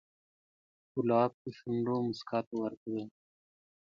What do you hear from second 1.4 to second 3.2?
د شونډو موسکا ته ورته دی.